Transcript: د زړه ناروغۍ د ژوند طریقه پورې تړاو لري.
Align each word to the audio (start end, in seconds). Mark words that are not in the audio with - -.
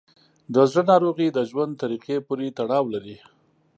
د 0.53 0.55
زړه 0.69 0.81
ناروغۍ 0.91 1.27
د 1.33 1.39
ژوند 1.49 1.73
طریقه 1.83 2.15
پورې 2.27 2.53
تړاو 2.57 2.85
لري. 2.95 3.17